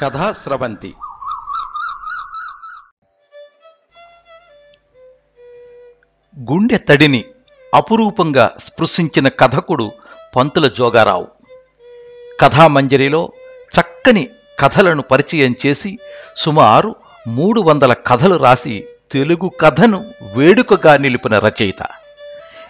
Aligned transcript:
కథా 0.00 0.32
స్రవంతి. 0.32 0.94
గుండె 6.38 6.78
తడిని 6.78 7.24
అపురూపంగా 7.74 8.50
స్పృశించిన 8.66 9.28
కథకుడు 9.28 9.92
పంతుల 10.36 10.68
జోగారావు. 10.68 11.26
కథామంజరిలో 12.40 13.32
చక్కని 13.80 14.30
కథలను 14.58 15.02
పరిచయం 15.02 15.54
చేసి 15.66 15.98
సుమారు 16.36 16.94
మూడు 17.28 17.60
వందల 17.60 17.92
కథలు 17.92 18.34
రాసి 18.34 18.86
తెలుగు 19.12 19.48
కథను 19.48 20.04
వేడుకగా 20.36 20.96
నిలిపిన 20.96 21.38
రచయిత. 21.38 21.86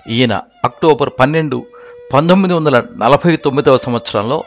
ఈయన 0.09 0.41
అక్టోబర్ 0.65 1.11
పన్నెండు 1.21 1.67
పంతొమ్మిది 2.13 2.55
వందల 2.55 2.83
నలభై 2.97 3.37
తొమ్మిదవ 3.37 3.79
సంవత్సరంలో 3.79 4.45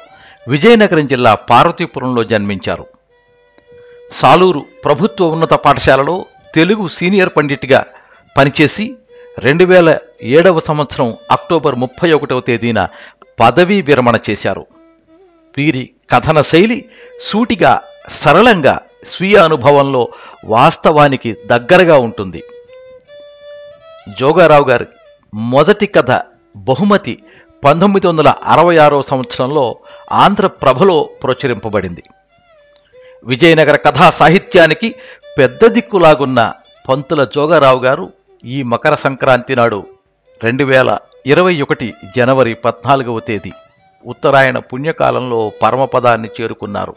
విజయనగరం 0.48 1.08
జిల్లా 1.08 1.36
పార్వతీపురంలో 1.36 2.24
జన్మించారు. 2.24 2.86
సాలూరు 4.12 4.66
ప్రభుత్వ 4.86 5.26
ఉన్నత 5.26 5.54
పాఠశాలలో 5.54 6.26
తెలుగు 6.56 6.88
సీనియర్ 6.88 7.30
పండిట్గా 7.38 7.86
పనిచేసి 8.38 8.96
రెండు 9.40 9.64
వేల 9.64 9.98
ఏడవ 10.22 10.60
సంవత్సరం 10.60 11.18
అక్టోబర్ 11.32 11.76
ముప్పై 11.76 12.12
ఒకటవ 12.12 12.40
తేదీన 12.40 12.88
పదవీ 13.40 13.82
విరమణ 13.82 14.18
చేశారు. 14.30 14.66
వీరి 15.58 15.90
కథన 16.12 16.42
శైలి 16.42 16.86
సూటిగా 17.20 17.82
సరళంగా 18.10 18.80
స్వీయ 19.10 19.38
అనుభవంలో 19.38 20.10
వాస్తవానికి 20.46 21.38
దగ్గరగా 21.46 21.98
ఉంటుంది. 21.98 22.44
జోగారావు 24.20 24.70
గారి 24.70 24.86
మొదటి 25.34 25.86
కథ 25.86 26.22
బహుమతి 26.56 27.24
పంతొమ్మిది 27.66 28.08
వందల 28.08 28.30
అరవై 28.30 28.78
ఆరో 28.78 29.04
సంవత్సరంలో 29.10 29.78
ఆంధ్రప్రభలో 30.12 31.10
ప్రచురింపబడింది. 31.24 32.04
విజయనగర 33.24 33.76
కథా 33.76 34.10
సాహిత్యానికి 34.10 34.96
పెద్ద 35.38 35.66
దిక్కులాగున్న 35.66 36.54
పంతుల 36.90 37.24
జోగారావు 37.36 37.80
గారు 37.80 38.14
ఈ 38.46 38.64
మకర 38.64 38.96
సంక్రాంతి 38.96 39.56
నాడు 39.56 39.88
రెండు 40.44 40.64
వేల 40.64 40.98
ఇరవై 41.26 41.62
ఒకటి 41.62 41.94
జనవరి 42.18 42.54
పద్నాలుగవ 42.54 43.20
తేదీ 43.20 43.52
ఉత్తరాయణ 44.06 44.60
పుణ్యకాలంలో 44.60 45.52
పరమపదాన్ని 45.62 46.30
చేరుకున్నారు. 46.42 46.96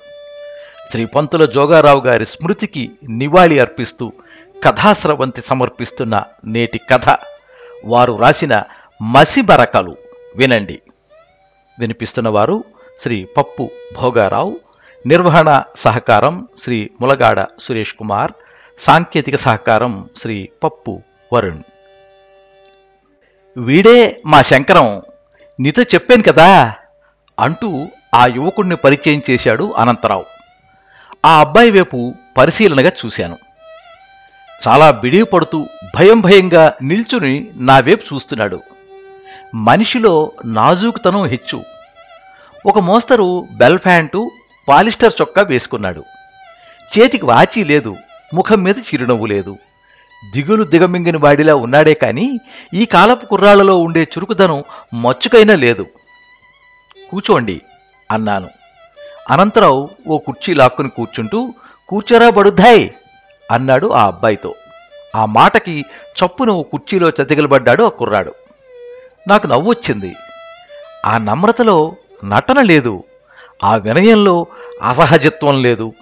శ్రీ 0.90 1.04
పంతుల 1.04 1.44
జోగారావు 1.44 2.00
గారి 2.00 2.26
స్మృతికి 2.26 2.90
నివాళి 3.08 3.58
అర్పిస్తూ 3.58 4.12
కథాస్రవంతి 4.64 5.42
సమర్పిస్తున్న 5.42 6.22
నేటి 6.44 6.78
కథ. 6.78 7.16
వారు 7.84 8.18
రాసిన 8.20 8.62
మసిబరకలు 9.02 9.96
వినండి. 10.36 10.80
వినిపిస్తున్నవారు 11.78 12.64
శ్రీ 13.00 13.24
పప్పు 13.36 13.70
భోగారావు 14.00 14.60
నిర్వహణ 15.06 15.62
సహకారం 15.76 16.48
శ్రీ 16.58 16.90
ములగాడ 17.00 17.46
సురేష్ 17.60 17.94
కుమార్ 17.94 18.32
సాంకేతిక 18.78 19.36
సహకారం 19.36 20.08
శ్రీ 20.16 20.48
పప్పు 20.64 21.02
వరుణ్. 21.32 21.62
వీడే 23.56 24.22
మా 24.26 24.42
శంకరం. 24.42 25.02
నీతో 25.60 25.82
చెప్పాను 25.82 26.22
కదా 26.22 26.74
అంటూ 27.40 27.86
ఆ 28.14 28.26
యువకుణ్ణి 28.26 28.76
పరిచయం 28.76 29.22
చేశాడు 29.30 29.74
అనంతరావు. 29.76 30.24
ఆ 31.26 31.40
అబ్బాయి 31.40 31.70
వైపు 31.70 32.14
పరిశీలనగా 32.38 32.92
చూశాను. 33.06 33.38
చాలా 34.68 34.90
బిడివి 34.90 35.24
పడుతూ 35.24 35.66
భయం 35.96 36.20
భయంగా 36.20 36.74
నిల్చుని 36.82 37.50
నా 37.54 37.78
వైపు 37.78 38.14
చూస్తున్నాడు. 38.14 38.60
మనిషిలో 39.54 40.32
నాజూకుతనం 40.44 41.26
హెచ్చు. 41.26 41.73
ఒక 42.66 42.78
మోస్తరు 42.78 43.46
బెల్ 43.50 43.78
ప్యాంటు 43.78 44.30
పాలిస్టర్ 44.68 45.12
చొక్కా 45.20 45.42
వేసుకున్నాడు. 45.42 46.04
చేతికి 46.98 47.24
వాచి 47.24 47.64
లేదు 47.64 47.96
ముఖం 48.34 48.62
మీద 48.62 48.78
చిరునవ్వు 48.78 49.26
లేదు. 49.26 49.56
దిగులు 50.32 50.64
దిగమింగిన 50.64 51.16
వాడిలా 51.16 51.54
ఉన్నాడే 51.54 51.94
కానీ 51.94 52.40
ఈ 52.74 52.84
కాలపు 52.84 53.26
కుర్రాళ్ళలో 53.26 53.78
ఉండే 53.78 54.02
చురుకుదనం 54.02 54.64
మచ్చుకైనా 54.94 55.54
లేదు. 55.54 55.86
కూచోండి 57.10 57.60
అన్నాను. 58.10 58.48
అనంతరావు 59.30 59.88
ఓ 60.08 60.18
కుర్చీ 60.18 60.54
లాక్కుని 60.54 60.88
కూర్చుంటూ 60.88 61.54
కూర్చోరా 61.88 62.30
బడుద్దాయ్ 62.30 62.88
అన్నాడు 63.50 63.86
ఆ 63.92 64.06
అబ్బాయితో. 64.06 64.54
ఆ 65.16 65.24
మాటకి 65.24 65.84
చప్పున 65.90 66.50
ఓ 66.50 66.62
కుర్చీలో 66.62 67.08
చతికిలబడ్డాడు 67.08 67.84
ఆ 67.84 67.88
కుర్రాడు. 67.88 68.34
నాకు 69.28 69.46
నవ్వొచ్చింది. 69.46 70.14
ఆ 71.06 71.18
నమ్రతలో 71.18 71.96
నటన 72.24 72.62
లేదు. 72.62 73.04
ఆ 73.64 73.76
వినయంలో 73.76 74.46
అసహజత్వం 74.82 75.62
లేదు. 75.62 75.92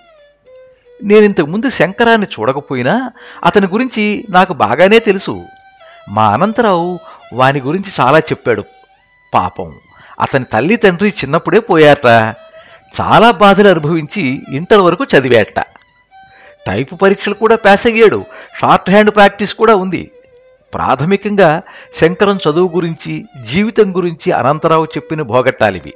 నేనింతకు 1.03 1.47
ముందు 1.47 1.71
శంకరాన్ని 1.71 2.27
చూడకపోయినా 2.41 3.13
అతని 3.45 3.67
గురించి 3.67 4.25
నాకు 4.31 4.53
బాగానే 4.53 4.99
తెలుసు. 4.99 5.45
మా 6.09 6.29
అనంతరావు 6.29 6.99
వాని 7.33 7.61
గురించి 7.61 7.93
చాలా 8.01 8.19
చెప్పాడు. 8.19 8.65
పాపం 9.35 9.73
అతని 10.21 10.45
తల్లి 10.45 10.77
తండ్రి 10.77 11.09
చిన్నప్పుడే 11.09 11.61
పోయాట 11.61 12.07
చాలా 13.01 13.31
బాధలు 13.31 13.69
అనుభవించి 13.69 14.43
ఇంటర్ 14.53 14.79
వరకు 14.79 15.05
చదివేట 15.05 15.61
టైపు 16.67 16.97
పరీక్షలు 16.97 17.35
కూడా 17.35 17.57
పాస్ 17.57 17.87
అయ్యాడు. 17.87 18.25
షార్ట్ 18.61 18.91
హ్యాండ్ 18.91 19.15
ప్రాక్టీస్ 19.15 19.55
కూడా 19.55 19.75
ఉంది. 19.75 20.11
ప్రాథమికంగా 20.75 21.63
శంకరం 22.01 22.39
చదువు 22.49 22.71
గురించి 22.75 23.25
జీవితం 23.53 23.97
గురించి 23.97 24.33
అనంతరావు 24.33 24.85
చెప్పిన 24.85 25.23
భోగట్టాలివి 25.23 25.95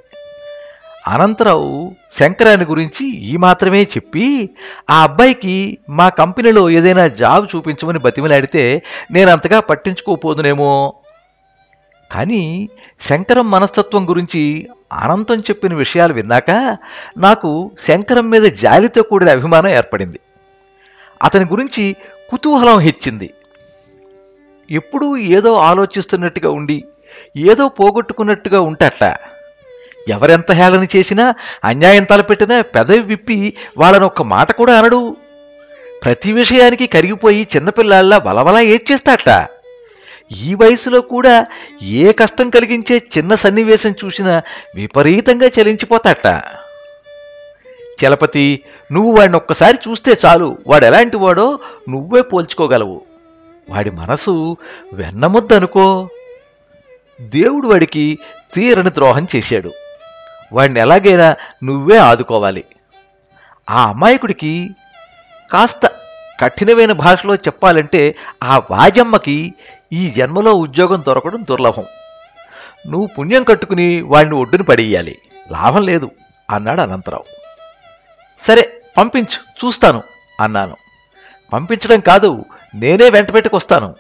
అనంతరావు 1.07 1.95
శంకరాన్ని 2.19 2.67
గురించి 2.67 3.17
ఈ 3.19 3.37
మాత్రమే 3.37 3.83
చెప్పి 3.83 4.51
ఆ 4.91 5.03
అబ్బాయికి 5.03 5.79
మా 5.91 6.09
కంపెనీలో 6.09 6.71
ఏదైనా 6.71 7.09
జాబ్ 7.09 7.47
చూపించమని 7.57 7.99
బతిమలాడితే 7.99 8.83
నేను 9.11 9.31
అంతగా 9.31 9.61
పట్టించుకోపోదునేమో. 9.61 10.95
కానీ 12.13 12.69
శంకరం 13.01 13.51
మనస్తత్వం 13.51 14.09
గురించి 14.09 14.69
అనంతం 14.93 15.41
చెప్పిన 15.41 15.75
విషయాలు 15.75 16.13
విన్నాక 16.15 16.79
నాకు 17.19 17.71
శంకరం 17.89 18.31
మీద 18.31 18.43
జాలితో 18.43 19.03
కూడిన 19.03 19.31
అభిమానం 19.31 19.69
ఏర్పడింది. 19.69 20.21
అతని 21.23 21.45
గురించి 21.45 21.97
కుతూహలం 22.31 22.79
హెచ్చింది. 22.79 23.31
ఎప్పుడూ 24.71 25.17
ఏదో 25.17 25.53
ఆలోచిస్తున్నట్టుగా 25.53 26.51
ఉండి 26.51 26.85
ఏదో 27.37 27.69
పోగొట్టుకున్నట్టుగా 27.69 28.61
ఉంటట 28.61 29.15
ఎవరెంత 30.09 30.53
హేళన 30.53 30.87
చేసినా 30.97 31.35
అన్యాయం 31.65 32.05
తలపెట్టినా 32.05 32.63
పెదవి 32.63 33.01
విప్పి 33.01 33.53
వాళ్ళని 33.79 34.05
ఒక్క 34.05 34.23
మాట 34.23 34.53
కూడా 34.53 34.79
అనడు. 34.79 35.17
ప్రతి 36.05 36.33
విషయానికి 36.33 36.87
కరిగిపోయి 36.87 37.49
చిన్నపిల్లల్లా 37.57 38.19
బలబలా 38.19 38.61
ఏడ్చేస్తాట 38.61 39.49
ఈ 40.33 40.55
వయసులో 40.55 41.01
కూడా 41.01 41.47
ఏ 41.83 42.13
కష్టం 42.13 42.51
కలిగించే 42.51 43.03
చిన్న 43.19 43.35
సన్నివేశం 43.35 43.95
చూసినా 44.05 44.43
విపరీతంగా 44.75 45.51
చలించిపోతాట 45.61 46.43
చలపతి 48.05 48.63
నువ్వు 48.93 49.17
వాడిని 49.17 49.37
ఒక్కసారి 49.37 49.79
చూస్తే 49.89 50.19
చాలు. 50.25 50.59
వాడు 50.67 50.85
ఎలాంటి 50.85 51.17
వాడో 51.17 51.59
నువ్వే 51.89 52.23
పోల్చుకోగలవు. 52.23 53.16
వాడి 53.71 53.91
మనసు 53.91 54.57
వెన్నముద్దనుకో. 54.93 56.09
దేవుడు 57.21 57.69
వాడికి 57.69 58.19
తీరని 58.55 58.91
ద్రోహం 58.91 59.27
చేశాడు. 59.37 59.73
వాడిని 60.53 60.81
ఎలాగైనా 60.81 61.37
నువ్వే 61.65 61.97
ఆదుకోవాలి. 61.99 62.65
ఆ 63.71 63.89
అమాయకుడికి 63.89 64.71
కాస్త 65.53 65.87
కఠినమైన 66.41 66.93
భాషలో 66.93 67.35
చెప్పాలంటే 67.35 68.17
ఆ 68.43 68.59
వాజమ్మకి 68.71 69.55
ఈ 69.93 70.11
జన్మలో 70.11 70.55
ఉద్యోగం 70.55 71.05
దొరకడం 71.07 71.45
దుర్లభం. 71.51 71.85
నువ్వు 72.89 73.07
పుణ్యం 73.07 73.45
కట్టుకుని 73.45 74.03
వాడిని 74.03 74.35
ఒడ్డున 74.35 74.63
పడేయాలి. 74.63 75.19
లాభం 75.51 75.83
లేదు 75.83 76.11
అన్నాడు 76.51 76.81
అనంతరావు. 76.81 77.25
సరే 78.41 78.81
పంపించు 78.97 79.67
చూస్తాను 79.67 80.03
అన్నాను. 80.41 80.77
పంపించడం 81.53 82.01
కాదు 82.01 82.45
నేనే 82.81 83.11
వెంట 83.11 83.35
పెట్టుకొస్తాను. 83.35 83.95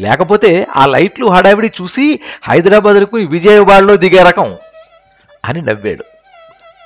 లేకపోతే 0.00 0.66
ఆ 0.76 0.86
లైట్లు 0.86 1.26
హడావిడి 1.26 1.70
చూసి 1.80 2.20
హైదరాబాద్కు 2.42 3.16
విజయవాడలో 3.16 3.96
దిగే 3.96 4.22
రకం 4.22 4.56
అని 5.44 5.62
నవ్వాడు. 5.62 6.04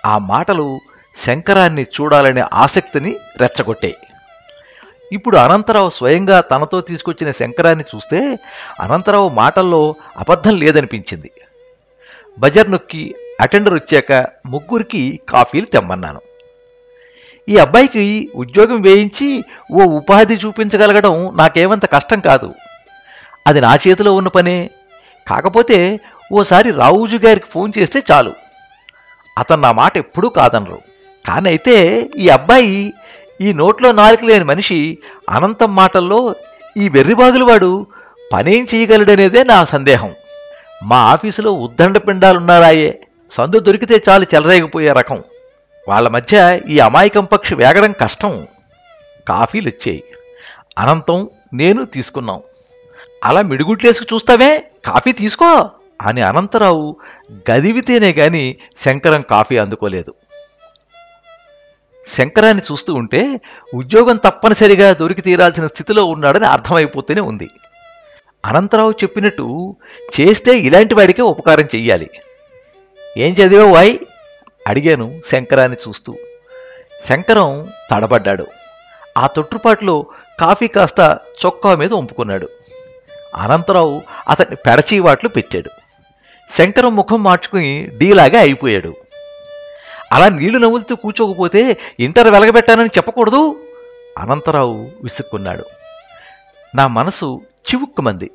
ఆ 0.06 0.18
మాటలు 0.18 0.80
శంకరాన్ని 1.16 1.86
చూడాలనే 1.96 2.42
ఆసక్తిని 2.52 3.16
రెచ్చగొట్టాయి 3.40 3.96
ఇప్పుడు 5.12 5.36
అనంతరావు 5.36 5.90
స్వయంగా 5.90 6.40
తనతో 6.40 6.80
తీసుకొచ్చిన 6.80 7.30
శంకరాన్ని 7.30 7.84
చూస్తే 7.94 8.38
అనంతరావు 8.80 9.28
మాటల్లో 9.28 9.94
అబద్ధం 10.16 10.54
లేదనిపించింది. 10.58 11.30
బజర్ 12.38 12.70
నొక్కి 12.70 13.14
అటెండర్ 13.40 13.74
వచ్చాక 13.74 14.12
ముగ్గురికి 14.46 15.20
కాఫీలు 15.28 15.64
తెమ్మన్నాను. 15.64 16.20
ఈ 17.48 17.56
అబ్బాయికి 17.56 18.30
ఉద్యోగం 18.34 18.80
వేయించి 18.80 19.44
ఓ 19.72 19.84
ఉపాధి 19.84 20.36
చూపించగలగడం 20.36 21.32
నాకేమంత 21.36 21.92
కష్టం 21.92 22.20
కాదు. 22.20 22.54
అది 23.46 23.60
నా 23.60 23.74
చేతిలో 23.74 24.14
ఉన్న 24.14 24.28
పనే. 24.28 24.70
కాకపోతే 25.28 26.00
ఓసారి 26.32 26.70
రావుజు 26.70 27.16
గారికి 27.16 27.46
ఫోన్ 27.52 27.72
చేస్తే 27.78 28.02
చాలు. 28.10 28.32
అతను 29.38 29.62
నా 29.62 29.72
మాట 29.72 29.96
ఎప్పుడూ 29.96 30.28
కాదనరు. 30.28 30.78
కానీ 31.28 31.48
అయితే 31.48 32.08
ఈ 32.18 32.28
అబ్బాయి 32.28 32.94
ఈ 33.40 33.52
నోట్లో 33.52 33.92
నాలుక 33.92 34.24
లేని 34.24 34.44
మనిషి 34.44 34.98
అనంతం 35.30 35.74
మాటల్లో 35.74 36.34
ఈ 36.76 36.88
వెర్రిబాగులవాడు 36.88 37.86
పనేం 38.32 38.66
చేయగలడనేదే 38.74 39.44
నా 39.44 39.64
సందేహం. 39.64 40.14
మా 40.82 40.96
ఆఫీసులో 40.96 41.52
ఉద్దండ 41.52 41.98
పిండాలున్నారాయే 41.98 43.00
సందు 43.32 43.58
దొరికితే 43.58 44.04
చాలు 44.08 44.26
చెలరేగిపోయే 44.34 44.92
రకం. 44.92 45.22
వాళ్ళ 45.88 46.08
మధ్య 46.08 46.60
ఈ 46.68 46.78
అమాయకం 46.78 47.24
పక్షి 47.24 47.54
వేగడం 47.54 47.92
కష్టం. 47.92 48.46
కాఫీలు 49.28 49.68
వచ్చాయి. 49.68 50.04
అనంతం 50.78 51.28
నేను 51.54 51.84
తీసుకున్నాం. 51.84 52.42
అలా 53.24 53.42
మిడిగుడ్లేసి 53.42 54.04
చూస్తావే 54.14 54.70
కాఫీ 54.84 55.12
తీసుకో 55.12 55.70
అని 56.02 56.22
అనంతరావు 56.22 56.96
గదివితేనే 57.50 58.10
గాని 58.10 58.56
శంకరం 58.84 59.22
కాఫీ 59.22 59.56
అందుకోలేదు. 59.56 60.14
శంకరాన్ని 62.18 62.62
చూస్తూ 62.72 62.94
ఉంటే 62.94 63.40
ఉద్యోగం 63.74 64.16
తప్పనిసరిగా 64.16 64.92
దొరికి 64.92 65.22
తీరాల్సిన 65.22 65.66
స్థితిలో 65.66 66.04
ఉన్నాడని 66.04 66.46
అర్థమైపోతూనే 66.46 67.20
ఉంది. 67.20 67.48
అనంతరావు 68.44 68.90
చెప్పినట్టు 68.90 69.76
చేస్తే 70.20 70.58
ఇలాంటి 70.58 70.94
వాడికే 70.94 71.22
ఉపకారం 71.22 71.64
చెయ్యాలి. 71.64 72.10
ఏం 73.16 73.32
చదివావు 73.32 73.74
వాయ్? 73.74 73.98
అడిగాను 74.66 75.20
శంకరాన్ని 75.32 75.76
చూస్తూ. 75.88 76.16
శంకరం 77.08 77.68
తడబడ్డాడు. 77.90 78.46
ఆ 79.18 79.26
తొట్టుపాటులో 79.26 80.06
కాఫీ 80.40 80.68
కాస్త 80.68 81.18
చొక్కా 81.46 81.74
మీద 81.74 81.94
వంపుకున్నాడు. 81.94 82.48
అనంతరావు 83.34 84.02
అతన్ని 84.28 84.56
పెడచీవాట్లు 84.56 85.28
పెట్టాడు. 85.28 85.70
శంకరం 86.50 86.96
ముఖం 86.96 87.22
మార్చుకుని 87.22 87.88
డీలాగా 87.98 88.40
అయిపోయాడు. 88.40 88.94
అలా 90.12 90.28
నీళ్ళు 90.28 90.58
నవ్వులుతూ 90.58 90.96
కూర్చోకపోతే 90.96 91.76
ఇంటర్ 92.00 92.28
వెలగబెట్టానని 92.28 92.88
చెప్పకూడదు? 92.96 93.60
అనంతరావు 94.18 94.90
విసుక్కున్నాడు. 95.02 95.64
నా 96.74 96.86
మనసు 96.86 97.40
చివుక్కుమంది. 97.74 98.30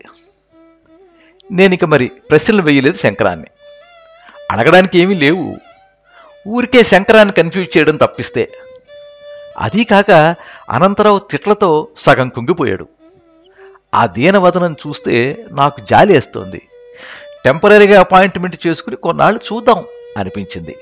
నేనిక 1.51 1.85
మరి 1.85 2.07
ప్రశ్నలు 2.07 2.61
వేయలేదు 2.61 2.97
శంకరాన్ని. 2.97 3.47
అడగడానికి 4.51 4.99
ఏమీ 4.99 5.15
లేవు. 5.15 5.70
ఊరికే 6.47 6.83
శంకరాన్ని 6.83 7.33
కన్ఫ్యూజ్ 7.33 7.77
చేయడం 7.77 7.97
తప్పిస్తే. 7.97 8.51
అదీ 9.57 9.83
కాక 9.83 10.35
అనంతరావు 10.69 11.19
తిట్లతో 11.19 11.87
సగం 11.97 12.27
కుంగిపోయాడు. 12.27 12.87
ఆ 13.95 14.05
దీనవదనం 14.05 14.75
చూస్తే 14.87 15.43
నాకు 15.51 15.81
జాలేస్తోంది 15.91 16.61
టెంపరీగా 17.45 17.99
అపాయింట్మెంట్ 17.99 18.67
చేసుకుని 18.67 18.95
కొన్నాళ్ళు 18.95 19.39
చూద్దాం 19.53 19.83
అనిపించింది. 20.17 20.77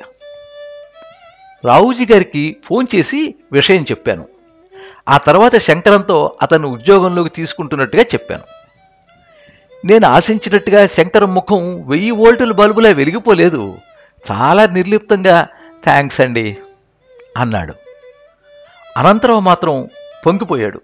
రావుజీ 1.65 2.05
గారికి 2.11 2.57
ఫోన్ 2.65 2.87
చేసి 2.95 3.35
విషయం 3.51 3.83
చెప్పాను. 3.83 4.25
ఆ 5.09 5.17
తర్వాత 5.17 5.57
శంకరంతో 5.57 6.37
అతన్ని 6.41 6.67
ఉద్యోగంలోకి 6.67 7.29
తీసుకుంటున్నట్టుగా 7.29 8.03
చెప్పాను. 8.03 8.43
నేను 9.85 10.07
ఆశించినట్టుగా 10.07 10.87
శంకరం 10.87 11.33
ముఖం 11.33 11.89
వెయ్యి 11.89 12.11
వోల్టుల 12.11 12.51
బల్బులా 12.51 12.89
వెలిగిపోలేదు. 12.89 13.77
చాలా 14.31 14.65
నిర్లిప్తంగా 14.65 15.47
థ్యాంక్స్ 15.83 16.21
అండి 16.21 16.57
అన్నాడు. 17.37 17.73
అనంతరం 18.97 19.43
మాత్రం 19.43 19.89
పొంగిపోయాడు. 20.25 20.81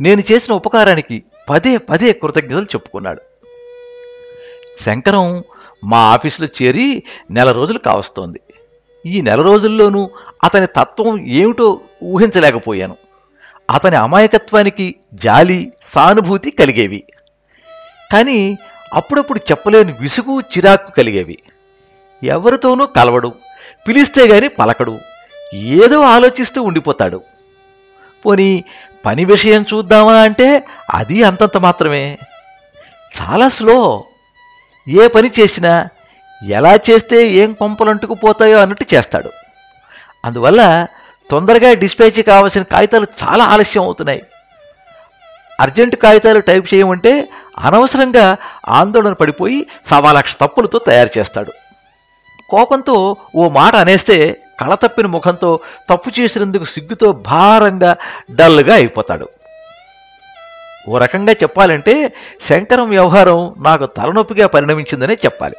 నేను 0.00 0.22
చేసిన 0.32 0.54
ఉపకారానికి 0.54 1.22
పదే 1.50 1.76
పదే 1.76 2.12
కృతజ్ఞతలు 2.12 2.62
చెప్పుకున్నాడు. 2.62 3.22
శంకరం 4.80 5.44
మా 5.84 5.98
ఆఫీసులో 5.98 6.48
చేరి 6.62 7.02
నెల 7.30 7.52
రోజులు 7.52 7.78
కావస్తోంది. 7.78 8.40
ఈ 9.06 9.20
నెల 9.20 9.42
రోజుల్లోనూ 9.42 10.10
అతని 10.44 10.66
తత్వం 10.66 11.26
ఏమిటో 11.26 11.80
ఊహించలేకపోయాను. 12.02 12.96
అతని 13.70 13.96
అమాయకత్వానికి 13.96 14.94
జాలి 15.14 15.72
సానుభూతి 15.94 16.50
కలిగేవి. 16.50 17.04
కానీ 18.12 18.58
అప్పుడప్పుడు 18.94 19.40
చెప్పలేని 19.50 19.94
విసుగు 20.00 20.40
చిరాకు 20.40 20.90
కలిగేవి. 20.90 21.38
ఎవరితోనూ 22.24 22.86
కలవడు 22.86 23.34
పిలిస్తే 23.88 24.26
గాని 24.26 24.48
పలకడు 24.48 24.98
ఏదో 25.54 26.00
ఆలోచిస్తూ 26.00 26.62
ఉండిపోతాడు. 26.62 27.22
పోనీ 28.26 28.64
పని 29.06 29.24
విషయం 29.24 29.64
చూద్దామా 29.74 30.14
అంటే 30.14 30.64
అది 30.94 31.24
అంతంత 31.24 31.56
మాత్రమే. 31.56 32.18
చాలా 33.20 33.48
స్లో. 33.48 34.04
ఏ 34.88 35.08
పని 35.08 35.30
చేసినా 35.40 35.88
ఎలా 36.48 36.74
చేస్తే 36.74 37.28
ఏం 37.28 37.52
కొంపలంటుకుపోతాయో 37.52 38.58
అన్నట్టు 38.58 38.94
చేస్తాడు. 38.94 39.30
అందువల్ల 40.24 40.86
తొందరగా 41.30 41.74
డిస్పాచ్ 41.74 42.22
కావాల్సిన 42.22 42.62
కాగితాలు 42.62 43.06
చాలా 43.22 43.44
ఆలస్యం 43.44 43.82
అవుతున్నాయి. 43.82 44.22
అర్జెంటు 45.60 45.96
కాగితాలు 45.96 46.40
టైప్ 46.40 46.74
చేయమంటే 46.74 47.28
అనవసరంగా 47.58 48.36
ఆందోళన 48.68 49.12
పడిపోయి 49.12 49.66
సవా 49.90 50.12
లక్ష 50.12 50.36
తప్పులతో 50.40 50.78
తయారు 50.78 51.18
చేస్తాడు. 51.18 51.52
కోపంతో 52.50 53.16
ఓ 53.34 53.48
మాట 53.48 53.76
అనేస్తే 53.76 54.42
కళతప్పిన 54.60 55.06
ముఖంతో 55.06 55.60
తప్పు 55.90 56.20
చేసినందుకు 56.20 56.64
సిగ్గుతో 56.64 57.12
భారంగా 57.12 57.96
డల్గా 58.34 58.74
అయిపోతాడు. 58.74 59.28
ఓ 60.88 60.98
రకంగా 60.98 61.32
చెప్పాలంటే 61.32 62.12
శంకరం 62.40 62.88
వ్యవహారం 62.88 63.54
నాకు 63.58 63.86
తలనొప్పిగా 63.86 64.46
పరిణమించిందనే 64.46 65.14
చెప్పాలి. 65.14 65.56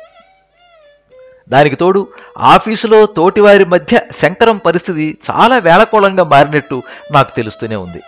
దానికి 1.50 1.75
తోడు 1.75 2.07
ఆఫీసులో 2.38 3.06
తోటివారి 3.06 3.66
మధ్య 3.66 4.01
శంకరం 4.16 4.57
పరిస్థితి 4.57 5.18
చాలా 5.31 5.57
వేళకోళంగా 5.57 6.24
మారినట్టు 6.24 6.83
నాకు 7.12 7.36
తెలుస్తూనే 7.36 7.75
ఉంది. 7.75 8.01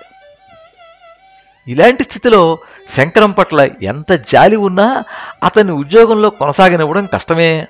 ఇలాంటి 1.68 2.04
స్థితిలో 2.04 2.58
శంకరం 2.90 3.32
పట్ల 3.32 3.68
ఎంత 3.82 4.12
జాలి 4.12 4.56
ఉన్నా 4.56 5.04
అతన్ని 5.44 5.74
ఉద్యోగంలో 5.74 6.30
కొనసాగనివ్వడం 6.30 7.06
కష్టమే. 7.06 7.68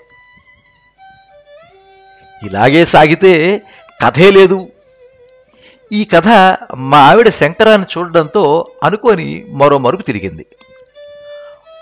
ఇలాగే 2.46 2.86
సాగితే 2.86 3.62
కథే 4.06 4.32
లేదు. 4.32 4.70
ఈ 5.92 6.04
కథ 6.04 6.28
మా 6.78 6.98
ఆవిడ 6.98 7.30
శంకరాన్ని 7.30 7.88
చూడడంతో 7.98 8.44
అనుకొని 8.84 9.46
మరో 9.50 9.78
మరుపు 9.78 10.02
తిరిగింది. 10.02 10.46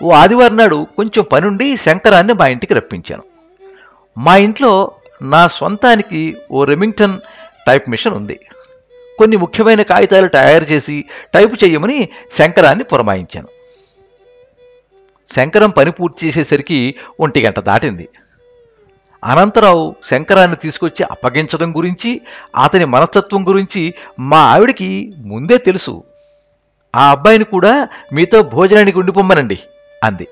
ఓ 0.02 0.10
ఆదివారం 0.10 0.56
నాడు 0.56 0.86
కొంచెం 0.96 1.24
పనుండి 1.32 1.76
శంకరాన్ని 1.76 2.32
మా 2.32 2.46
ఇంటికి 2.46 2.74
రప్పించాను. 2.74 3.22
మా 4.18 4.36
ఇంట్లో 4.36 4.92
నా 5.22 5.46
సొంతానికి 5.46 6.36
ఓ 6.50 6.64
రెమింగ్టన్ 6.64 7.18
టైప్ 7.66 7.90
మిషన్ 7.90 8.14
ఉంది. 8.14 8.40
కొన్ని 9.18 9.36
ముఖ్యమైన 9.36 9.82
కాగితాలు 9.82 10.28
తయారు 10.28 10.64
చేసి 10.64 11.04
టైపు 11.34 11.64
చేయమని 11.64 12.08
శంకరాన్ని 12.38 12.84
పురమాయించాను. 12.84 13.48
శంకరం 15.28 15.70
పని 15.70 15.90
పూర్తి 15.90 16.26
చేసేసరికి 16.26 16.94
ఒంటి 17.20 17.44
గంట 17.44 17.60
దాటింది. 17.60 18.08
అనంతరావు 19.24 19.94
శంకరాన్ని 20.10 20.56
తీసుకొచ్చి 20.56 21.06
అప్పగించడం 21.10 21.76
గురించి 21.76 22.20
అతని 22.56 22.84
మనస్తత్వం 22.84 23.48
గురించి 23.48 23.94
మా 24.20 24.38
ఆవిడికి 24.38 25.12
ముందే 25.18 25.58
తెలుసు. 25.58 26.04
ఆ 26.96 27.10
అబ్బాయిని 27.10 27.44
కూడా 27.44 27.88
మీతో 28.12 28.42
భోజనానికి 28.42 28.98
ఉండిపోమ్మనండి 28.98 29.58
అంది. 30.04 30.28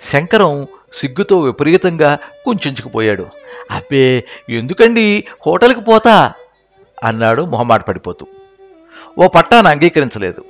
శంకరం 0.00 0.66
సిగ్గుతో 0.92 1.40
విపరీతంగా 1.40 2.18
కుంచుకుపోయాడు 2.44 3.26
అబ్బే 3.70 4.24
ఎందుకండి 4.48 5.24
హోటల్కి 5.46 5.80
పోతా? 5.80 6.32
అన్నాడు 7.04 7.42
మొహమాట 7.42 7.86
పడిపోతూ. 7.86 8.26
ఓ 9.18 9.28
పట్టాను 9.28 9.68
అంగీకరించలేదు. 9.68 10.44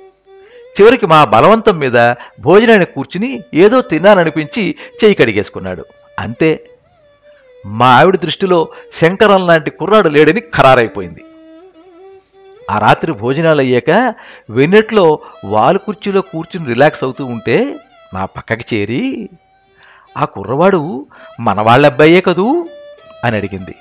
చివరికి 0.81 1.05
మా 1.05 1.23
బలవంతం 1.23 1.77
మీద 1.77 2.13
భోజనాన్ని 2.39 2.85
కూర్చుని 2.85 3.43
ఏదో 3.53 3.81
తిన్నాననిపించి 3.81 4.75
చేయి 5.03 5.15
కడిగేసుకున్నాడు. 5.15 5.85
అంతే 6.19 6.70
మా 7.65 7.99
ఆవిడ 7.99 8.15
దృష్టిలో 8.15 8.69
శంకరం 8.93 9.47
లాంటి 9.47 9.71
కుర్రాడు 9.71 10.09
లేడని 10.09 10.39
ఖరారైపోయింది. 10.39 11.23
ఆ 12.71 12.77
రాత్రి 12.77 13.11
భోజనాలు 13.11 13.59
అయ్యాక 13.59 14.13
వెన్నెట్లో 14.49 15.19
వాలు 15.45 15.77
కుర్చీలో 15.77 16.21
కూర్చుని 16.21 16.65
రిలాక్స్ 16.65 17.03
అవుతూ 17.03 17.25
ఉంటే 17.25 17.75
నా 18.13 18.25
పక్కకి 18.25 18.75
చేరి 18.75 19.29
ఆ 20.17 20.25
కుర్రవాడు 20.25 21.05
మనవాళ్ళ 21.39 21.85
అబ్బాయే 21.85 22.21
కదూ? 22.21 22.67
అని 23.25 23.37
అడిగింది. 23.37 23.75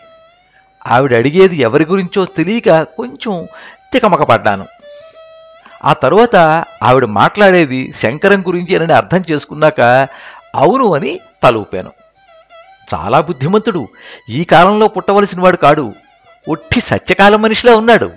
ఆవిడ 0.86 1.14
అడిగేది 1.14 1.56
ఎవరి 1.56 1.84
గురించో 1.84 2.24
తెలియక 2.24 2.82
కొంచెం 2.82 3.46
తికమక 3.92 4.22
పడ్డాను 4.22 4.66
ఆ 5.84 5.92
తరువాత 5.92 6.64
ఆవిడ 6.82 7.04
మాట్లాడేది 7.04 7.92
శంకరం 7.96 8.42
గురించి 8.42 8.76
అని 8.76 8.92
అర్థం 8.92 9.22
చేసుకున్నాక 9.30 9.80
అవును 10.54 10.94
అని 10.94 11.20
తలూపాను. 11.42 11.92
చాలా 12.94 13.20
బుద్ధిమంతుడు. 13.20 13.88
ఈ 14.28 14.44
కాలంలో 14.44 14.88
పుట్టవలసిన 14.88 15.40
వాడు 15.40 15.56
కాడు. 15.56 15.92
ఒట్టి 16.48 16.80
సత్యకాలం 16.80 17.42
మనిషిలా 17.42 17.76
ఉన్నాడు. 17.76 18.10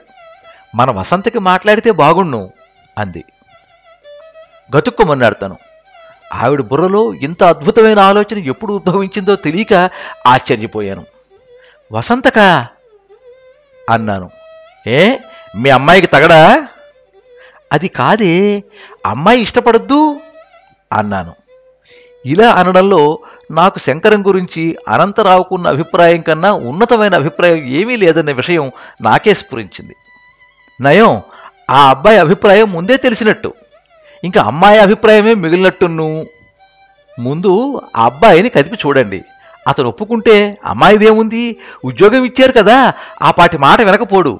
మన 0.75 1.00
వసంతకి 1.00 1.39
మాట్లాడితే 1.39 1.92
బాగుండు 1.92 2.50
అంది. 2.98 3.24
గతుక్కుమన్నాడు 4.77 5.34
తను. 5.34 5.58
ఆవిడ 6.34 6.62
బుర్రలో 6.62 7.13
ఇంత 7.13 7.44
అద్భుతమైన 7.44 8.00
ఆలోచన 8.00 8.38
ఎప్పుడు 8.38 8.74
ఉద్భవించిందో 8.74 9.36
తెలియక 9.36 9.89
ఆశ్చర్యపోయాను. 10.27 11.06
వసంతకా? 11.92 12.68
అన్నాను. 13.89 14.30
ఏ? 14.88 15.18
మీ 15.58 15.70
అమ్మాయికి 15.70 16.08
తగడా? 16.08 16.68
అది 17.74 17.88
కాదే 17.88 18.63
అమ్మాయి 19.06 19.42
ఇష్టపడద్దు? 19.42 20.20
అన్నాను. 20.94 21.34
ఇలా 22.25 22.51
అనడంలో 22.51 23.20
నాకు 23.52 23.80
శంకరం 23.80 24.28
గురించి 24.28 24.78
అనంతరావుకున్న 24.88 25.68
అభిప్రాయం 25.68 26.22
కన్నా 26.22 26.54
ఉన్నతమైన 26.54 27.16
అభిప్రాయం 27.16 27.58
ఏమీ 27.58 27.96
లేదన్న 27.96 28.32
విషయం 28.32 28.72
నాకే 29.02 29.34
స్ఫురించింది. 29.34 29.96
నయం 30.82 31.22
ఆ 31.70 31.90
అబ్బాయి 31.90 32.18
అభిప్రాయం 32.18 32.72
ముందే 32.72 32.98
తెలిసినట్టు. 32.98 33.54
ఇంకా 34.24 34.42
అమ్మాయి 34.42 34.80
అభిప్రాయమే 34.80 35.34
మిగిలినట్టును 35.34 36.26
ముందు 37.20 37.82
ఆ 37.98 38.06
అబ్బాయిని 38.06 38.50
కదిపి 38.50 38.76
చూడండి. 38.76 39.24
అతను 39.68 39.88
ఒప్పుకుంటే 39.88 40.58
అమ్మాయిదేముంది? 40.66 41.58
ఉద్యోగం 41.86 42.26
ఇచ్చారు 42.26 42.52
కదా 42.52 42.94
ఆ 43.22 43.32
పాటి 43.32 43.58
మాట 43.58 43.82
వినకపోడు. 43.82 44.40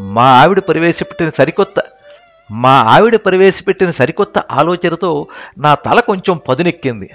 మా 0.00 0.42
ఆవిడ 0.42 0.58
ప్రవేశపెట్టిన 0.58 1.30
సరికొత్త 1.30 1.82
మా 2.50 2.70
ఆవిడ 2.70 3.16
ప్రవేశపెట్టిన 3.16 3.90
సరికొత్త 3.90 4.38
ఆలోచనతో 4.38 5.26
నా 5.58 5.74
తల 5.74 6.00
కొంచెం 6.00 6.40
పదునెక్కింది. 6.48 7.10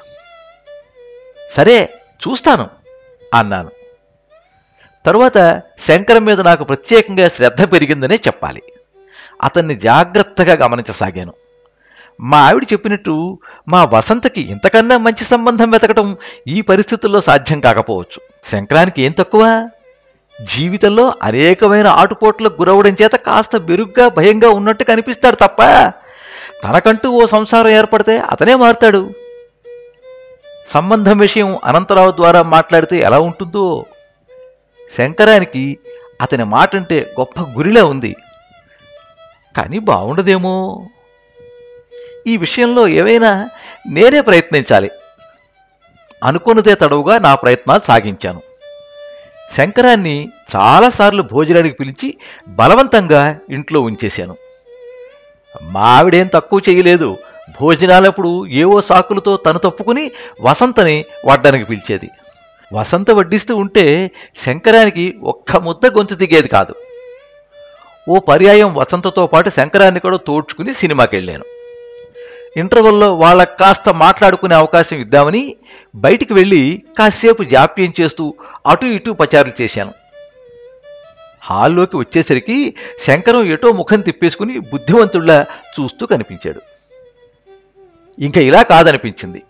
సరే 1.50 1.89
చూస్తాను 2.27 2.68
అన్నాను. 3.34 3.72
తరువాత 5.06 5.62
శంకరం 5.88 6.25
మీద 6.25 6.41
నాకు 6.41 6.63
ప్రత్యేకంగా 6.63 7.29
శ్రద్ధ 7.29 7.72
పెరిగిందనే 7.72 8.15
చెప్పాలి. 8.15 8.62
అతన్ని 9.44 9.75
జాగ్రత్తగా 9.75 10.65
గమనించసాగాను. 10.65 11.34
మా 12.22 12.38
ఆవిడ 12.38 12.63
చెప్పినట్టు 12.74 13.39
మా 13.68 13.86
వసంతకి 13.86 14.41
ఇంతకన్నా 14.41 14.98
మంచి 14.98 15.25
సంబంధం 15.25 15.72
వెతకటం 15.72 16.18
ఈ 16.48 16.62
పరిస్థితుల్లో 16.62 17.22
సాధ్యం 17.22 17.60
కాకపోవచ్చు. 17.60 18.50
శంకరానికి 18.51 19.01
ఏం 19.01 19.12
తక్కువ? 19.12 19.70
జీవితంలో 20.58 21.13
అనేకమైన 21.24 21.88
ఆటుపోట్లకు 21.88 22.62
గురవడం 22.62 22.96
చేత 23.01 23.12
కాస్త 23.12 23.58
బెరుగ్గా 23.58 24.08
భయంగా 24.08 24.50
ఉన్నట్టు 24.50 24.84
కనిపిస్తాడు 24.84 25.36
తప్ప 25.36 25.63
తనకంటూ 26.63 27.10
ఓ 27.10 27.25
సంసారం 27.25 27.70
ఏర్పడితే 27.70 28.18
అతనే 28.18 28.56
మారుతాడు. 28.56 29.10
సంబంధం 30.69 31.17
విషయం 31.17 31.59
అనంతరావు 31.63 32.11
ద్వారా 32.11 32.41
మాట్లాడితే 32.41 32.97
ఎలా 32.97 33.19
ఉంటుందో? 33.19 33.85
శంకరానికి 34.97 35.77
అతని 36.21 36.43
మాటంటే 36.43 37.13
గొప్ప 37.19 37.41
గురిలా 37.41 37.83
ఉంది. 37.85 38.15
కానీ 39.57 39.79
బాగుండదేమో 39.79 40.85
ఈ 42.27 42.38
విషయంలో 42.38 42.88
ఏవైనా 42.88 43.49
నేనే 43.89 44.21
ప్రయత్నించాలి. 44.21 44.91
అనుకున్నదే 46.23 46.75
తడవుగా 46.75 47.19
నా 47.19 47.35
ప్రయత్నాలు 47.35 47.79
సాగించాను. 47.79 48.41
శంకరాన్ని 49.51 50.29
చాలాసార్లు 50.55 51.21
భోజనానికి 51.21 51.75
పిలిచి 51.75 52.17
బలవంతంగా 52.47 53.38
ఇంట్లో 53.49 53.81
ఉంచేశాను. 53.81 54.38
మావిడేం 55.61 56.27
తక్కువ 56.27 56.61
చేయలేదు. 56.69 57.17
భోజనాలప్పుడు 57.58 58.46
ఏవో 58.46 58.82
సాకులతో 58.82 59.38
తను 59.38 59.60
తప్పుకుని 59.60 60.12
వసంతని 60.41 61.06
వడ్డానికి 61.25 61.65
పిలిచేది. 61.65 62.10
వసంత 62.74 63.12
వడ్డిస్తూ 63.12 63.56
ఉంటే 63.56 64.12
శంకరానికి 64.46 65.06
ఒక్క 65.24 65.58
ముద్ద 65.58 65.88
గొంతు 65.88 66.15
దిగేది 66.15 66.48
కాదు. 66.48 66.74
ఓ 68.10 68.20
పర్యాయం 68.20 68.75
వసంతతో 68.75 69.27
పాటు 69.27 69.50
శంకరాన్ని 69.50 70.00
కూడా 70.00 70.18
తోడ్చుకుని 70.18 70.74
సినిమాకి 70.74 71.15
వెళ్ళాను 71.15 71.46
ఇంటర్వెల్లో 72.58 73.15
వాళ్ళకి 73.15 73.51
కాస్త 73.60 73.89
మాట్లాడుకునే 73.89 74.56
అవకాశం 74.56 74.98
ఇద్దామని 74.98 75.56
బయటికి 75.96 76.34
వెళ్ళి 76.34 76.62
కాసేపు 76.98 77.44
జాప్యం 77.44 77.94
చేస్తూ 78.01 78.34
అటు 78.68 78.86
ఇటు 78.86 79.12
పచారులు 79.12 79.62
చేశాను. 79.62 79.94
హాల్లోకి 81.44 81.98
వచ్చేసరికి 81.98 82.75
శంకరం 83.08 83.44
ఎటో 83.44 83.72
ముఖం 83.72 84.01
తిప్పేసుకుని 84.01 84.60
బుద్ధివంతుళ్ళ 84.60 85.46
చూస్తూ 85.75 86.06
కనిపించాడు. 86.06 86.62
ఇంకా 88.19 88.41
ఇలా 88.41 88.61
కాదనిపించింది. 88.61 89.43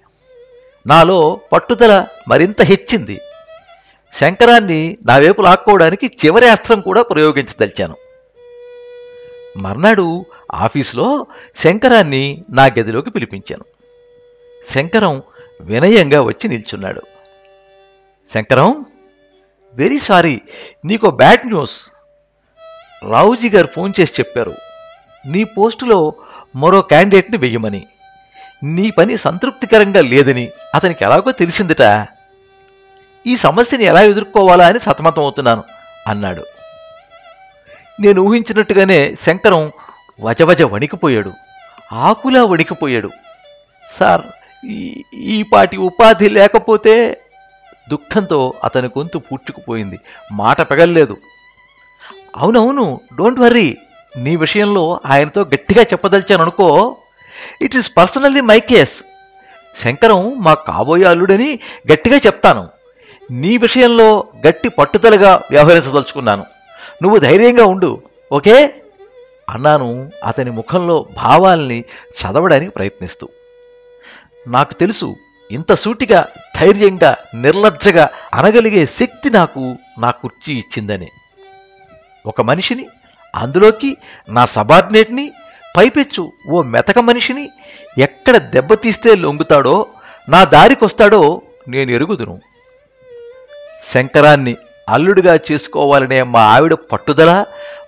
నాలో 0.87 1.39
పట్టుదల 1.51 2.05
మరింత 2.27 2.61
హెచ్చింది. 2.61 3.21
శంకరాన్ని 4.13 4.97
నా 5.05 5.17
వైపు 5.17 5.41
లాక్కోవడానికి 5.41 6.11
చివరి 6.25 6.49
అస్త్రం 6.49 6.81
కూడా 6.81 7.01
ప్రయోగించదలిచాను. 7.01 7.95
మర్నాడు 9.57 10.25
ఆఫీసులో 10.53 11.25
శంకరాన్ని 11.57 12.43
నా 12.49 12.65
గదిలోకి 12.65 13.09
పిలిపించాను. 13.09 13.65
శంకరం 14.69 15.23
వినయంగా 15.61 16.21
వచ్చి 16.21 16.47
నిల్చున్నాడు. 16.47 17.01
శంకరం 18.33 18.85
వెరీ 19.73 19.99
సారీ 19.99 20.41
నీకు 20.85 21.09
బ్యాడ్ 21.09 21.47
న్యూస్. 21.47 21.89
రావుజీ 23.09 23.49
గారు 23.49 23.67
ఫోన్ 23.67 23.93
చేసి 23.99 24.13
చెప్పారు. 24.19 24.55
నీ 25.25 25.43
పోస్టులో 25.43 26.13
మరో 26.55 26.81
క్యాండిడేట్ని 26.81 27.37
వెయ్యమని. 27.37 27.87
నీ 28.63 28.91
పని 28.91 29.17
సంతృప్తికరంగా 29.17 30.01
లేదని 30.01 30.51
అతనికి 30.75 31.03
ఎలాగో 31.03 31.31
తెలిసిందిట. 31.31 32.07
ఈ 33.27 33.37
సమస్యని 33.37 33.83
ఎలా 33.83 34.01
ఎదుర్కోవాలా 34.01 34.67
అని 34.67 34.79
సతమతం 34.79 35.21
అవుతున్నాను 35.21 35.63
అన్నాడు. 36.07 36.45
నేను 37.99 38.21
ఊహించినట్టుగానే 38.21 39.15
శంకరం 39.25 39.71
వజవజ 40.21 40.61
వణికిపోయాడు 40.61 41.31
ఆకులా 41.93 42.45
వణికిపోయాడు. 42.45 43.09
సార్ 43.99 44.21
ఈ 44.65 45.03
ఈ 45.13 45.43
పాటి 45.43 45.77
ఉపాధి 45.77 46.29
లేకపోతే 46.29 47.21
దుఃఖంతో 47.89 48.53
అతని 48.63 48.87
గొంతు 48.87 49.17
పూడ్చుకుపోయింది. 49.17 49.99
మాట 50.31 50.61
పెగల్లేదు. 50.61 51.17
అవునవును 52.37 53.01
డోంట్ 53.17 53.39
వర్రీ 53.39 53.77
నీ 54.17 54.35
విషయంలో 54.35 54.99
ఆయనతో 55.05 55.41
గట్టిగా 55.41 55.83
చెప్పదలిచాను 55.83 56.41
అనుకో 56.41 56.97
it 57.61 57.75
is 57.75 57.97
personally 57.97 58.41
my 58.41 58.59
case 58.59 59.03
Shankaram 59.77 60.43
మా 60.43 60.53
కాబోయే 60.53 61.03
అల్లుడని 61.03 61.59
గట్టిగా 61.93 62.17
చెప్తాను. 62.17 62.69
నీ 63.31 63.57
విషయంలో 63.57 64.27
గట్టి 64.47 64.69
పట్టుదలగా 64.69 65.41
వ్యవహరించదలుచుకున్నాను. 65.51 66.45
నువ్వు 67.03 67.19
ధైర్యంగా 67.19 67.65
ఉండు 67.65 68.01
ఓకే? 68.31 68.81
అన్నాను 69.49 70.11
అతని 70.23 70.51
ముఖంలో 70.51 71.05
భావాల్ని 71.17 71.83
చదవడానికి 72.21 72.71
ప్రయత్నిస్తూ. 72.71 73.29
నాకు 74.47 74.73
తెలుసు 74.73 75.15
ఇంత 75.51 75.73
సూటిగా 75.73 76.27
ధైర్యంగా 76.59 77.17
నిర్లజ్జగా 77.35 78.09
అనగలిగే 78.33 78.85
శక్తి 78.85 79.29
నాకు 79.29 79.75
నా 79.99 80.11
కుర్చీ 80.11 80.53
ఇచ్చిందని. 80.53 81.07
ఒక 82.25 82.41
మనిషిని 82.41 82.87
అందులోకి 83.35 83.97
నా 84.29 84.45
సబార్డినేట్ని 84.45 85.31
పైపెచ్చు 85.79 86.23
ఓ 86.49 86.61
మెతక 86.73 86.99
మనిషిని 86.99 87.45
ఎక్కడ 87.97 88.35
దెబ్బతీస్తే 88.53 89.11
లొంగుతాడో 89.23 89.75
నా 90.29 90.39
దారికొస్తాడో 90.53 91.19
నేను 91.67 91.91
ఎరుగుదును. 91.97 92.35
శంకరాన్ని 93.83 94.53
అల్లుడిగా 94.89 95.33
చేసుకోవాలనే 95.47 96.19
మా 96.33 96.41
ఆవిడ 96.53 96.73
పట్టుదల 96.91 97.31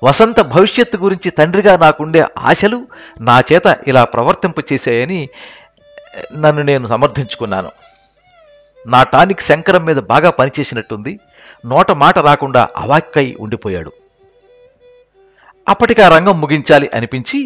వసంత 0.03 0.39
భవిష్యత్తు 0.53 0.97
గురించి 0.97 1.29
తండ్రిగా 1.29 1.73
నాకుండే 1.77 2.21
ఆశలు 2.49 2.79
నా 3.27 3.35
చేత 3.49 3.67
ఇలా 3.87 4.03
ప్రవర్తింపచేశాయని 4.13 5.19
నన్ను 6.43 6.61
నేను 6.69 6.85
సమర్థించుకున్నాను. 6.87 7.71
నా 8.87 9.01
టానిక్ 9.13 9.47
శంకరం 9.49 9.83
మీద 9.89 9.99
బాగా 10.13 10.29
పనిచేసినట్టుంది 10.39 11.13
నోట 11.71 11.91
మాట 12.03 12.19
రాకుండా 12.27 12.61
అవాక్కై 12.77 13.27
ఉండిపోయాడు. 13.39 13.91
అప్పటికి 15.67 16.01
ఆ 16.01 16.07
రంగం 16.15 16.35
ముగించాలి 16.41 16.87
అనిపించి 16.93 17.39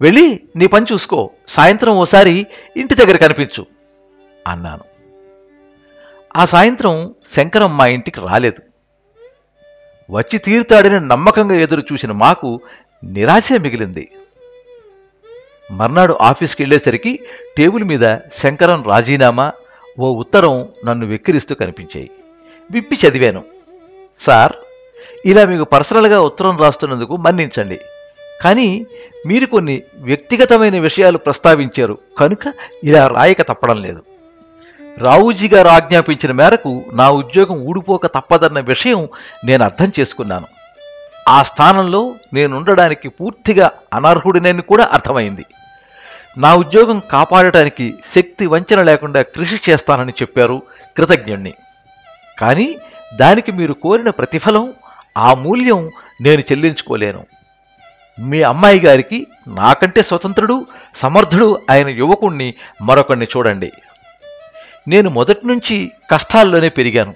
వెళ్ళి 0.00 0.40
నీ 0.56 0.66
పని 0.66 0.86
చూసుకో. 0.92 1.30
సాయంత్రం 1.48 1.96
ఓసారి 1.96 2.46
ఇంటి 2.76 2.94
దగ్గర 2.94 3.16
కనిపించు 3.16 3.66
అన్నాను. 4.46 4.84
ఆ 6.36 6.44
సాయంత్రం 6.44 7.14
శంకరం 7.36 7.76
మా 7.76 7.86
ఇంటికి 7.86 8.20
రాలేదు. 8.20 8.62
వచ్చి 10.10 10.38
తీరుతాడని 10.38 11.00
నమ్మకంగా 11.00 11.54
ఎదురు 11.54 11.82
చూసిన 11.92 12.12
మాకు 12.12 12.60
నిరాశే 13.04 13.58
మిగిలింది. 13.58 14.10
మర్నాడు 15.70 16.18
ఆఫీస్కి 16.20 16.62
వెళ్ళేసరికి 16.62 17.20
టేబుల్ 17.56 17.84
మీద 17.84 18.16
శంకరం 18.36 18.82
రాజీనామా 18.82 19.52
ఓ 19.98 20.14
ఉత్తరం 20.14 20.68
నన్ను 20.84 21.06
వెక్కిరిస్తూ 21.06 21.54
కనిపించాయి. 21.54 22.10
విప్పి 22.70 22.98
చదివాను. 23.06 23.44
సార్ 24.18 24.52
ఇలా 25.26 25.44
మీకు 25.44 25.64
పర్సనల్గా 25.64 26.20
ఉత్తరం 26.20 26.58
రాస్తున్నందుకు 26.58 27.16
మన్నించండి. 27.16 27.80
కానీ 28.44 28.86
మీరు 29.26 29.46
కొన్ని 29.46 29.82
వ్యక్తిగతమైన 29.96 30.78
విషయాలు 30.78 31.18
ప్రస్తావించారు. 31.18 31.98
కనుక 32.18 32.54
ఇలా 32.84 33.06
రాయక 33.06 33.42
తప్పడం 33.42 33.82
లేదు. 33.82 34.02
రావుజీ 34.98 35.48
గారు 35.48 35.68
ఆజ్ఞాపించిన 35.68 36.32
మేరకు 36.32 36.84
నా 36.92 37.10
ఉద్యోగం 37.10 37.60
ఊడిపోక 37.60 38.06
తప్పదన్న 38.06 38.60
విషయం 38.60 39.08
నేను 39.44 39.64
అర్థం 39.64 39.92
చేసుకున్నాను. 40.00 40.46
ఆ 41.28 41.42
స్థానంలో 41.42 42.14
నేనుండడానికి 42.32 43.08
పూర్తిగా 43.08 43.70
అనర్హుడినని 43.94 44.62
కూడా 44.62 44.88
అర్థమైంది. 44.92 45.44
నా 46.38 46.54
ఉద్యోగం 46.54 47.02
కాపాడటానికి 47.10 47.94
శక్తి 48.14 48.46
వంచన 48.46 48.82
లేకుండా 48.82 49.22
కృషి 49.22 49.70
చేస్తానని 49.70 50.12
చెప్పారు 50.12 50.62
కృతజ్ఞుణ్ణి. 50.96 51.54
కానీ 52.38 52.78
దానికి 53.14 53.52
మీరు 53.52 53.72
కోరిన 53.72 54.10
ప్రతిఫలం 54.10 54.74
ఆ 55.18 55.34
మూల్యం 55.34 55.90
నేను 56.20 56.40
చెల్లించుకోలేను. 56.40 57.26
మీ 58.18 58.42
అమ్మాయి 58.42 58.80
గారికి 58.80 59.26
నాకంటే 59.48 60.02
స్వతంత్రుడు 60.02 60.66
సమర్థుడు 60.96 61.62
అయిన 61.70 61.88
యువకుణ్ణి 61.88 62.54
మరొకణ్ణి 62.82 63.26
చూడండి. 63.36 63.72
నేను 64.88 65.10
మొదటి 65.10 65.48
నుంచి 65.48 65.92
కష్టాల్లోనే 66.10 66.68
పెరిగాను. 66.68 67.14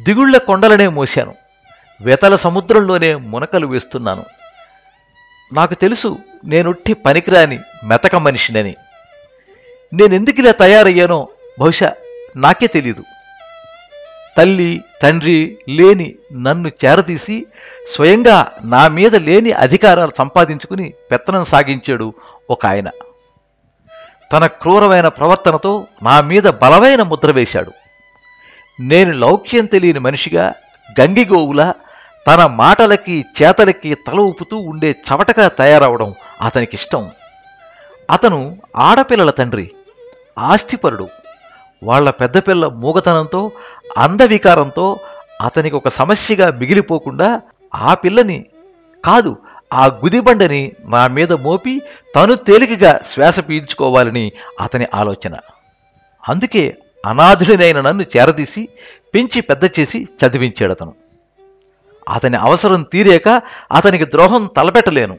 దిగుళ్ళ 0.00 0.38
కొండలనే 0.38 0.88
మోశాను. 0.88 1.34
వెతల 2.00 2.36
సముద్రంలోనే 2.36 3.14
మునకలు 3.14 3.66
వేస్తున్నాను. 3.66 4.24
నాకు 5.52 5.74
తెలుసు 5.74 6.18
నేనుట్టి 6.44 6.92
పనికిరాని 6.92 7.58
మెతక 7.84 8.16
మనిషినని. 8.16 8.74
నేనెందుకు 9.92 10.40
ఇలా 10.40 10.52
తయారయ్యానో 10.52 11.28
బహుశా 11.60 11.92
నాకే 12.36 12.66
తెలీదు. 12.66 13.04
తల్లి 14.40 14.84
తండ్రి 15.02 15.58
లేని 15.68 16.14
నన్ను 16.32 16.68
చేరతీసి 16.68 17.46
స్వయంగా 17.88 18.52
నా 18.64 18.88
మీద 18.88 19.16
లేని 19.16 19.52
అధికారాలు 19.52 20.12
సంపాదించుకుని 20.18 20.92
పెత్తనం 21.10 21.44
సాగించాడు 21.44 22.14
ఒక 22.50 22.66
ఆయన. 22.66 22.90
తన 24.32 24.46
క్రూరమైన 24.46 25.08
ప్రవర్తనతో 25.08 25.86
నా 26.02 26.20
మీద 26.20 26.42
బలమైన 26.42 27.02
ముద్ర 27.02 27.30
వేశాడు. 27.30 27.72
నేను 28.80 29.12
లౌక్యం 29.12 29.66
తెలియని 29.66 29.98
మనిషిగా 29.98 30.54
గంగిగోవుల 31.00 31.72
తన 32.26 32.46
మాటలకి 32.46 33.24
చేతలకి 33.42 33.94
తల 33.94 34.18
ఊపుతూ 34.18 34.56
ఉండే 34.56 34.90
చవటగా 34.90 35.48
తయారవడం 35.48 36.14
అతనికిష్టం. 36.40 37.10
అతను 38.10 38.56
ఆడపిల్లల 38.76 39.30
తండ్రి 39.30 39.70
ఆస్తిపరుడు. 40.38 41.08
వాళ్ళ 41.82 42.10
పెద్దపిల్ల 42.10 42.66
మూగతనంతో 42.66 43.52
అందవికారంతో 43.98 44.98
అతనికి 45.40 45.76
ఒక 45.76 45.88
సమస్యగా 45.88 46.50
మిగిలిపోకుండా 46.50 47.40
ఆ 47.74 47.94
పిల్లని 47.94 48.46
కాదు 49.04 49.36
ఆ 49.72 49.86
గుదిబండని 49.86 50.72
నా 50.84 51.06
మీద 51.06 51.32
మోపి 51.32 51.82
తను 52.16 52.34
తేలికగా 52.34 53.00
శ్వాస 53.12 53.40
పీల్చుకోవాలని 53.40 54.32
అతని 54.60 54.86
ఆలోచన. 54.94 55.36
అందుకే 56.28 56.76
అనాథుడినైన 57.06 57.80
నన్ను 57.80 58.04
చేరదీసి 58.16 58.68
పెంచి 59.14 59.40
పెద్ద 59.40 59.64
చేసి 59.64 60.08
చదివించాడు 60.26 60.72
అతను 60.72 60.94
అతని 62.08 62.36
అవసరం 62.36 62.82
తీరాక 62.82 63.42
అతనికి 63.72 64.04
ద్రోహం 64.04 64.50
తలపెట్టలేను. 64.56 65.18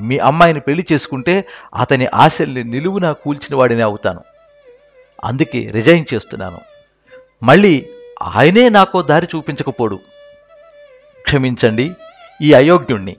మీ 0.00 0.18
అమ్మాయిని 0.18 0.60
పెళ్ళి 0.60 0.86
చేసుకుంటే 0.92 1.44
అతని 1.76 2.06
ఆశల్ని 2.14 2.64
నిలువునా 2.64 3.12
కూల్చిన 3.12 3.56
వాడిని 3.56 3.82
అవుతాను. 3.82 4.20
అందుకే 5.24 5.70
రిజైన్ 5.72 6.04
చేస్తున్నాను. 6.14 6.60
మళ్ళీ 7.42 7.88
ఆయనే 8.22 8.68
నాకో 8.68 9.02
దారి 9.02 9.28
చూపించకపోడు. 9.36 10.00
క్షమించండి 11.22 11.90
ఈ 12.42 12.52
అయోగ్యుణ్ణి. 12.52 13.16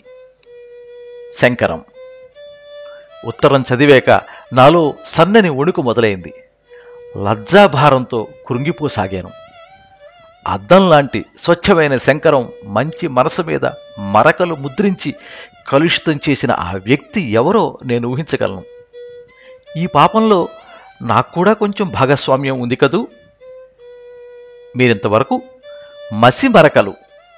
శంకరం. 1.37 1.85
ఉత్తరం 3.25 3.65
చదివాక 3.73 4.21
నాలో 4.53 4.93
సన్నని 5.05 5.49
వణుకు 5.49 5.81
మొదలైంది. 5.81 6.33
లజ్జాభారంతో 7.17 8.27
కృంగిపోసాగాను. 8.47 9.31
అద్దం 10.47 10.89
లాంటి 10.89 11.25
స్వచ్ఛమైన 11.41 11.97
శంకరం 11.97 12.51
మంచి 12.65 13.07
మనసు 13.07 13.41
మీద 13.41 13.65
మరకలు 13.99 14.55
ముద్రించి 14.55 15.15
కలుషితం 15.67 16.19
చేసిన 16.29 16.51
ఆ 16.51 16.71
వ్యక్తి 16.71 17.21
ఎవరో 17.21 17.77
నేను 17.85 18.07
ఊహించగలను. 18.07 18.63
ఈ 19.77 19.85
పాపంలో 19.85 20.47
నాకు 21.01 21.31
కూడా 21.31 21.53
కొంచెం 21.53 21.89
భాగస్వామ్యం 21.89 22.59
ఉంది 22.59 22.75
కదూ? 22.75 23.07
మీరింతవరకు 24.77 25.41
మసి 26.13 26.47
మరకలు 26.47 26.93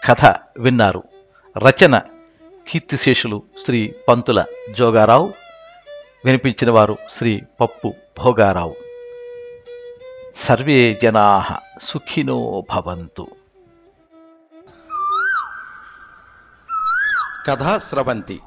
కథ 0.09 0.25
విన్నారు. 0.57 1.03
రచన 1.57 1.97
కీర్తిశేషులు 2.67 3.43
శ్రీ 3.65 3.95
పంతుల 4.07 4.45
జోగారావు 4.71 5.33
వినిపించిన 6.25 6.71
వారు 6.71 6.97
శ్రీ 7.11 7.41
పప్పు 7.61 7.93
భోగారావు. 8.23 8.75
సర్వే 10.35 10.99
జనా 11.03 11.45
సుఖినో 11.81 12.63
భవంతు. 12.75 13.27
కథా 17.47 17.77
స్రవంతి 17.77 18.39